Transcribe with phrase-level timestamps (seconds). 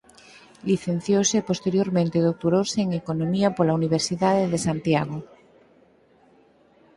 [0.69, 5.17] Licenciouse e posteriormente doutorouse en Economía pola Universidade de Santiago.